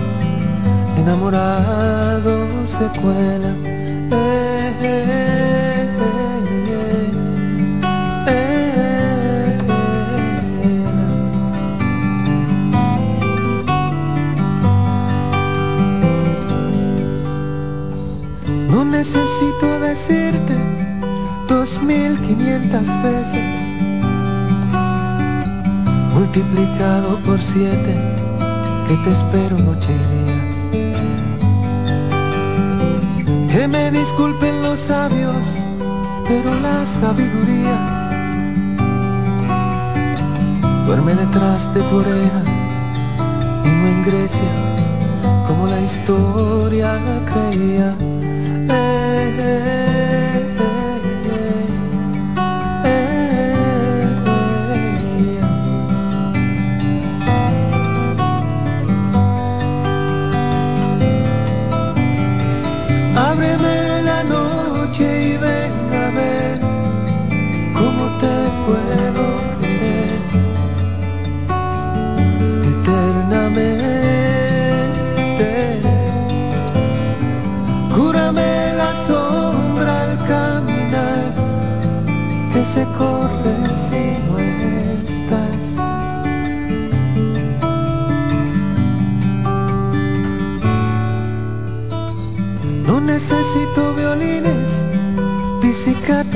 enamorado 0.99 2.47
se 2.65 2.87
cuela. 3.01 3.53
Eh, 4.13 4.50
No 18.69 18.85
necesito 18.85 19.81
decirte 19.81 20.57
dos 21.49 21.83
mil 21.83 22.19
quinientas 22.21 22.87
veces 23.03 23.71
multiplicado 26.15 27.19
por 27.27 27.41
siete 27.43 27.95
que 28.89 28.97
te 28.97 29.11
espero 29.11 29.59
noche 29.59 29.91
y 29.93 30.05
día. 30.15 30.41
Que 33.53 33.69
me 33.69 33.91
disculpen 33.91 34.60
los 34.71 34.79
sabios, 34.79 35.47
pero 36.29 36.55
la 36.55 36.87
sabiduría 36.87 37.77
duerme 40.87 41.13
detrás 41.15 41.75
de 41.75 41.81
tu 41.83 41.97
oreja 41.97 42.43
y 43.65 43.69
no 43.69 43.87
en 43.95 44.05
Grecia 44.05 44.53
como 45.49 45.67
la 45.67 45.81
historia 45.81 46.89
creía. 47.33 47.97
Eh, 48.69 49.35
eh, 49.39 49.70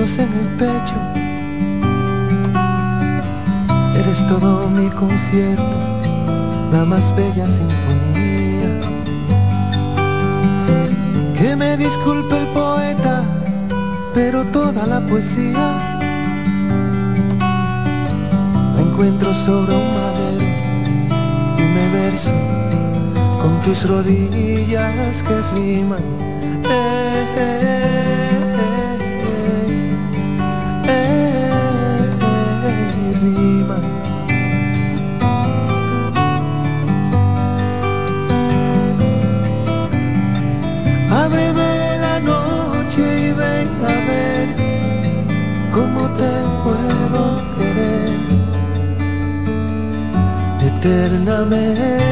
en 0.05 0.31
el 0.35 0.49
pecho. 0.59 0.99
Eres 3.99 4.27
todo 4.29 4.69
mi 4.69 4.91
concierto, 4.91 5.65
la 6.71 6.85
más 6.85 7.11
bella 7.17 7.49
sinfonía. 7.49 8.71
Que 11.35 11.57
me 11.57 11.79
disculpe 11.79 12.39
el 12.39 12.47
poeta, 12.49 13.23
pero 14.13 14.45
toda 14.53 14.87
la 14.87 15.01
poesía 15.07 15.99
la 18.75 18.81
encuentro 18.83 19.33
sobre 19.33 19.75
un 19.75 19.95
madero 19.95 20.45
y 21.57 21.63
me 21.63 21.89
verso 21.89 22.31
con 23.41 23.59
tus 23.63 23.89
rodillas 23.89 25.23
que 25.23 25.41
riman. 25.55 26.24
Eternamente. 50.85 52.05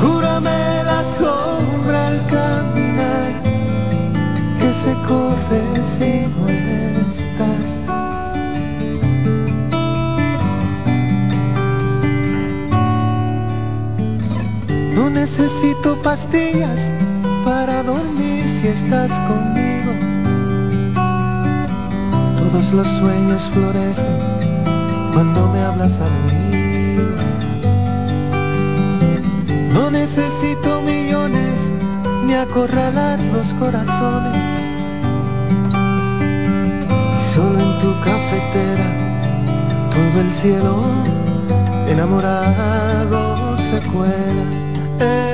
Cúrame 0.00 0.84
la 0.84 1.02
sombra 1.18 2.08
al 2.08 2.26
caminar 2.26 3.32
que 4.58 4.70
se 4.82 4.92
corre 5.08 5.62
si 5.96 6.26
no 6.34 6.44
estás. 7.08 7.70
No 14.94 15.04
necesito 15.08 15.96
pastillas 16.02 16.92
para 17.44 17.82
dormir 17.82 18.44
si 18.50 18.68
estás 18.68 19.10
conmigo. 19.20 19.92
Todos 22.38 22.72
los 22.72 22.88
sueños 22.88 23.50
florecen 23.54 24.31
cuando 25.12 25.48
me 25.48 25.60
hablas 25.60 26.00
al 26.00 26.12
oído. 26.26 27.16
No 29.72 29.90
necesito 29.90 30.80
millones 30.82 31.60
ni 32.26 32.34
acorralar 32.34 33.20
los 33.20 33.52
corazones. 33.54 34.42
Y 37.18 37.34
solo 37.34 37.58
en 37.60 37.78
tu 37.80 37.90
cafetera 38.00 38.88
todo 39.90 40.20
el 40.20 40.32
cielo 40.32 40.82
enamorado 41.88 43.56
se 43.56 43.80
cuela. 43.90 44.44
Eh, 45.00 45.31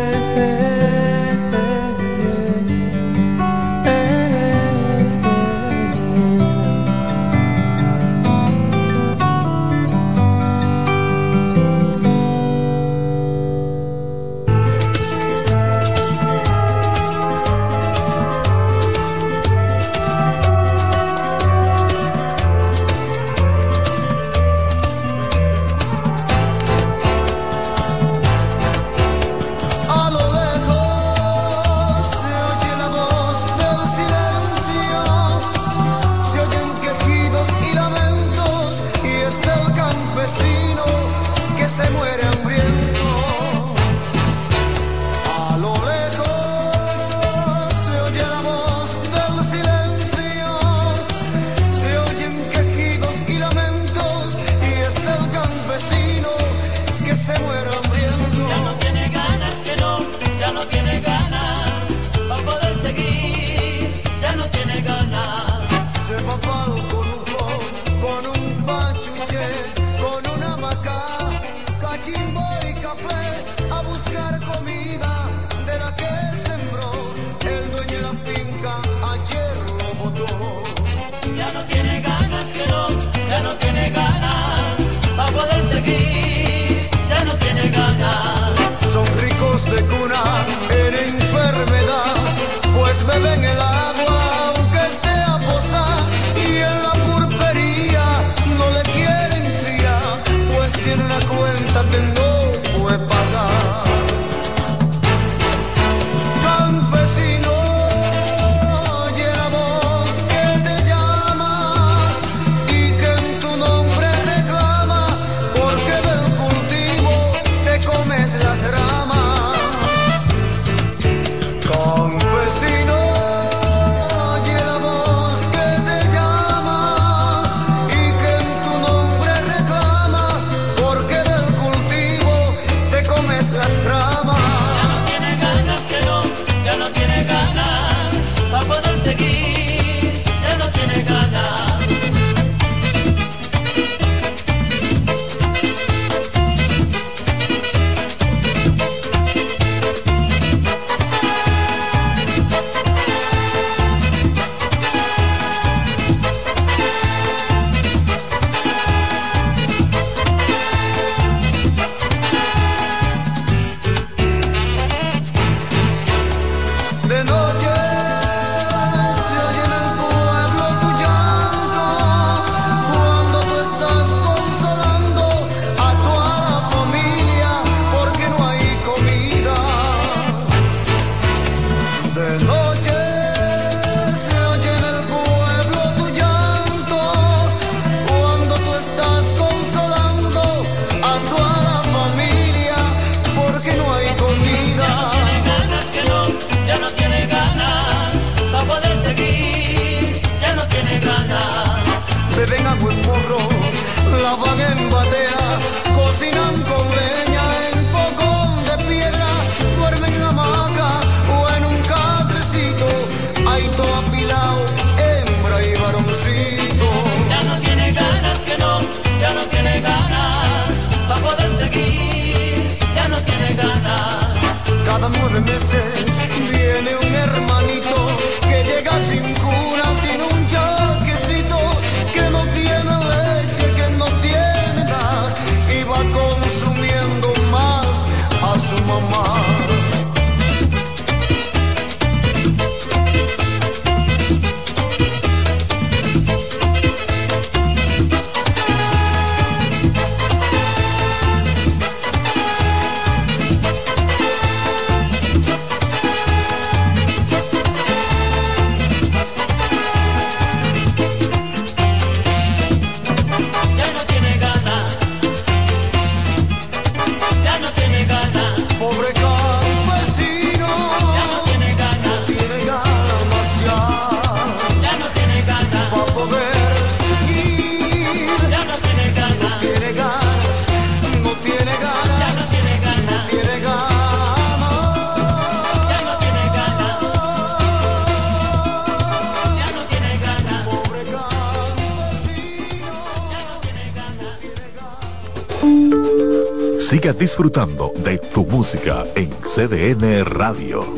disfrutando 297.39 297.93
de 298.03 298.19
tu 298.19 298.45
música 298.45 299.05
en 299.15 299.31
CDN 299.31 300.25
Radio. 300.25 300.98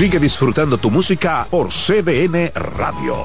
Sigue 0.00 0.18
disfrutando 0.18 0.78
tu 0.78 0.90
música 0.90 1.46
por 1.50 1.68
CDN 1.68 2.52
Radio. 2.54 3.16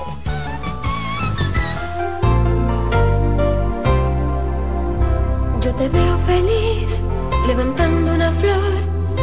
Yo 5.62 5.74
te 5.74 5.88
veo 5.88 6.20
feliz 6.28 7.02
levantando 7.48 8.14
una 8.14 8.30
flor, 8.42 8.74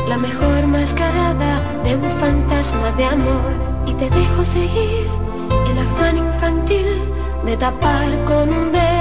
la 0.09 0.17
mejor 0.17 0.67
mascarada 0.67 1.61
de 1.85 1.95
un 1.95 2.11
fantasma 2.13 2.91
de 2.93 3.05
amor. 3.05 3.53
Y 3.87 3.93
te 3.97 4.09
dejo 4.09 4.45
seguir 4.47 5.07
el 5.71 5.79
afán 5.79 6.17
infantil 6.17 6.87
de 7.45 7.57
tapar 7.59 8.09
con 8.25 8.49
un 8.49 8.73
dedo 8.73 8.92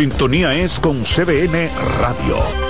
sintonía 0.00 0.54
es 0.54 0.80
con 0.80 1.04
CBN 1.04 1.68
Radio. 2.00 2.69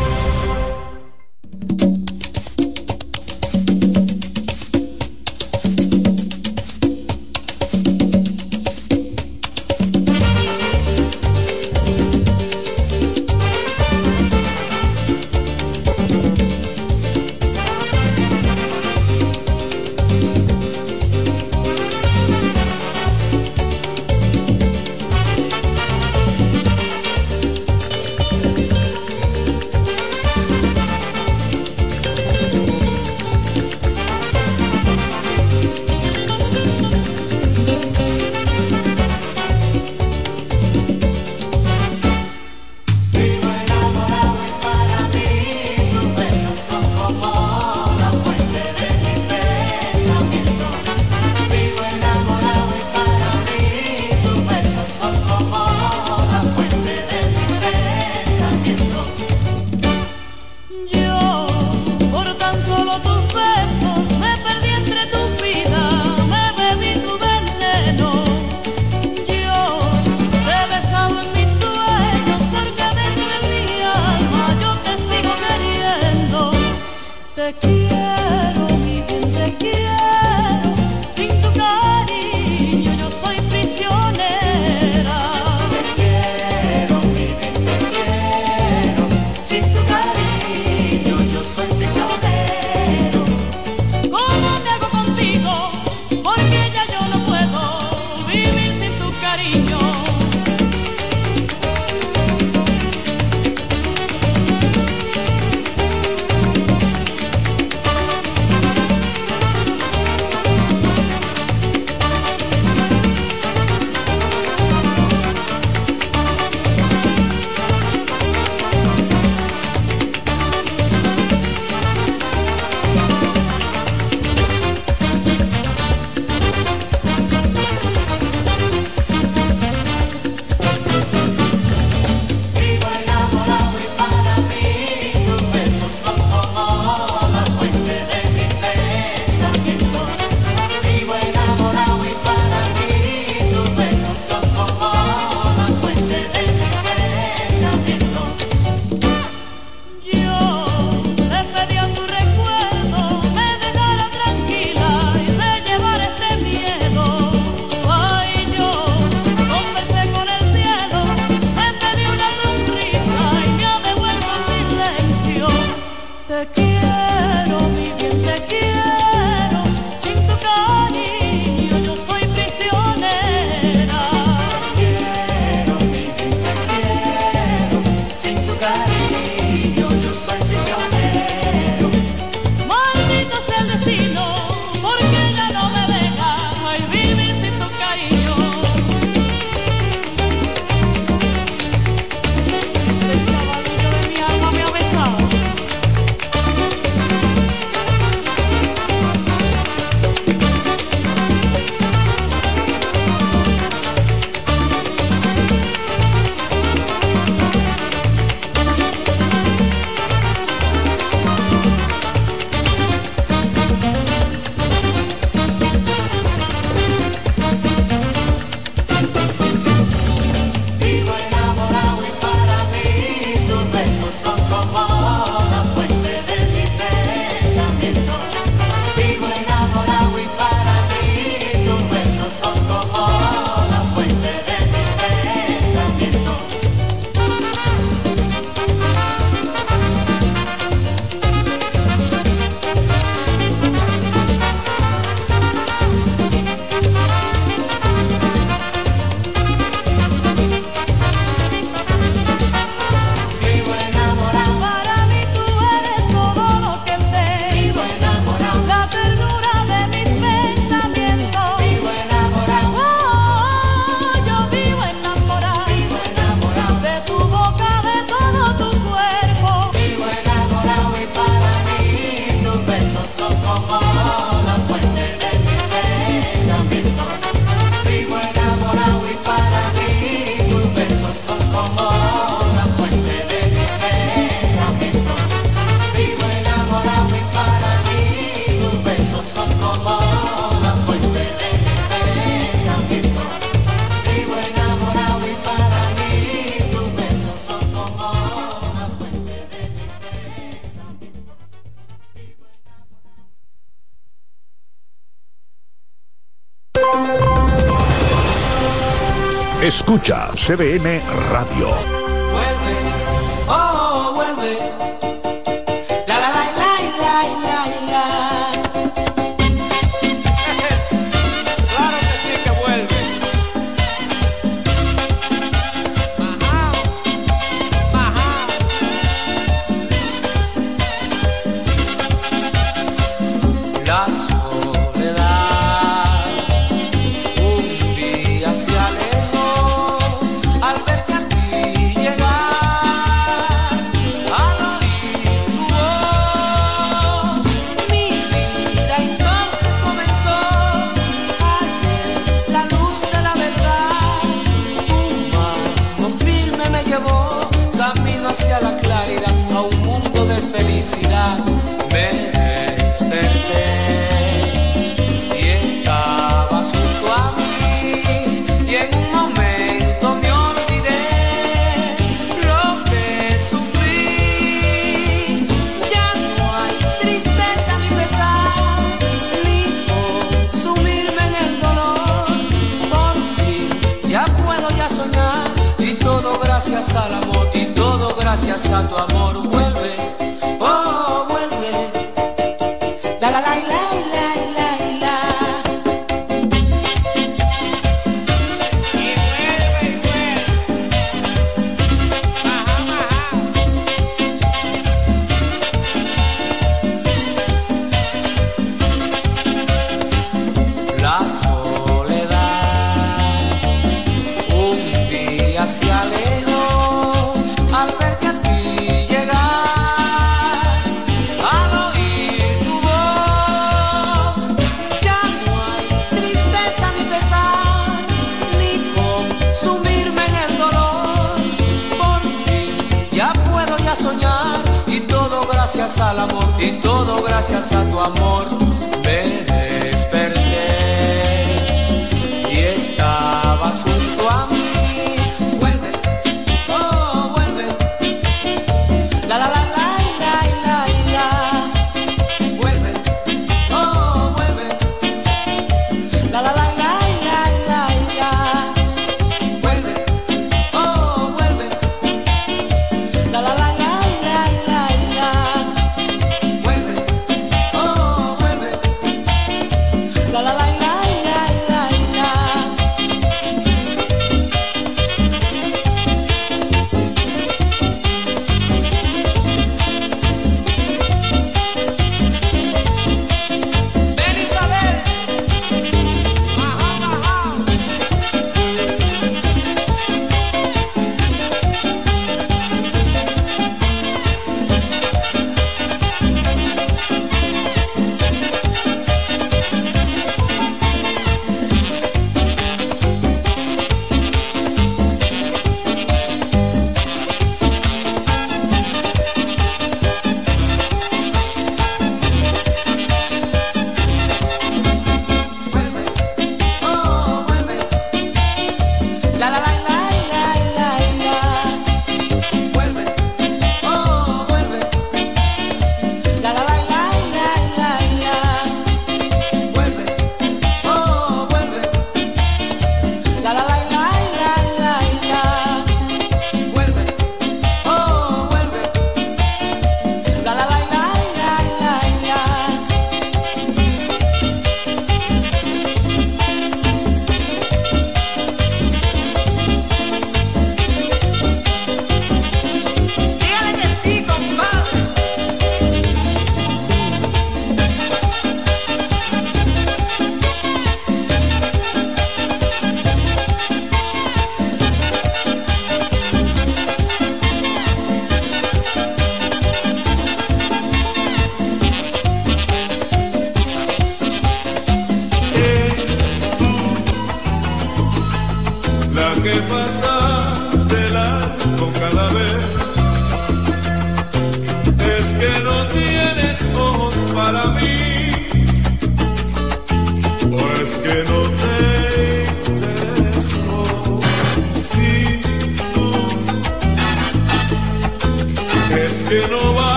CBN 310.41 310.99
Radio. 311.29 311.90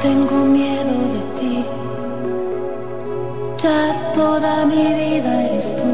tengo 0.00 0.44
miedo 0.44 0.94
de 1.14 1.22
ti. 1.38 1.64
Ya 3.62 4.12
toda 4.14 4.64
mi 4.66 4.84
vida 4.94 5.44
eres 5.46 5.76
tú. 5.76 5.90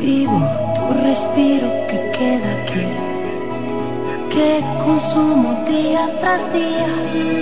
Vivo 0.00 0.40
tu 0.74 1.04
respiro 1.04 1.68
que 1.88 1.98
queda 2.18 2.50
aquí. 2.62 2.86
Que 4.34 4.60
consumo 4.84 5.64
día 5.68 6.08
tras 6.20 6.52
día. 6.52 7.41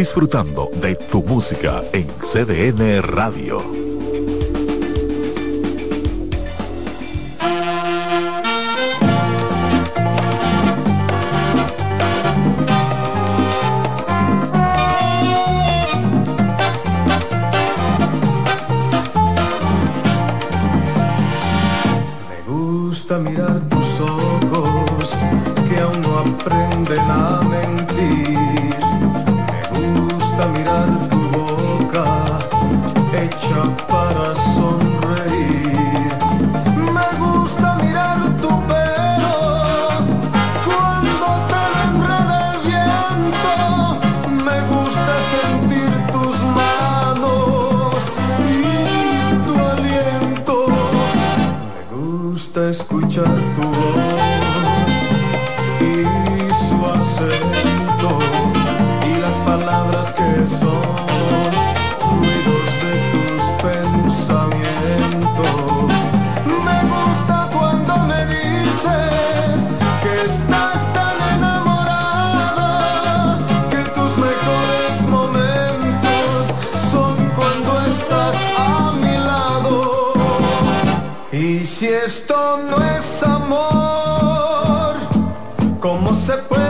disfrutando 0.00 0.70
de 0.80 0.94
tu 0.94 1.22
música 1.22 1.82
en 1.92 2.06
CDN 2.22 3.02
Radio. 3.02 3.79
esto 81.92 82.60
no 82.70 82.82
es 82.96 83.22
amor, 83.22 84.94
¿cómo 85.80 86.14
se 86.14 86.34
puede? 86.34 86.69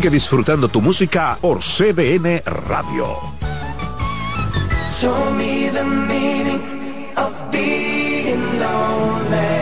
Sigue 0.00 0.08
disfrutando 0.08 0.66
tu 0.66 0.80
música 0.80 1.36
por 1.42 1.60
CBN 1.60 2.42
Radio. 2.46 3.18
Show 4.98 5.30
me 5.36 5.68
the 5.68 5.84
meaning 5.84 6.62
of 7.18 7.34
being 7.52 8.40
lonely. 8.58 9.60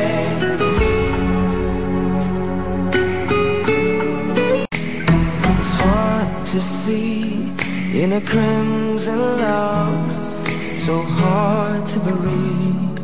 It's 5.58 5.74
hard 5.74 6.46
to 6.52 6.60
see 6.60 7.50
in 8.00 8.12
a 8.12 8.20
crimson 8.20 9.18
love, 9.40 10.12
so 10.86 11.02
hard 11.02 11.84
to 11.88 11.98
believe. 11.98 13.00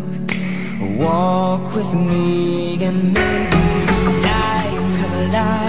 Walk 1.02 1.74
with 1.74 1.94
me 1.94 2.78
and 2.80 3.12
maybe 3.12 3.64
die 4.22 4.70
to 4.70 5.04
the 5.10 5.32
light. 5.32 5.63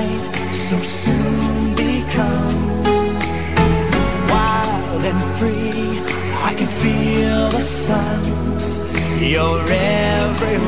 your 9.36 9.60
every 9.70 10.65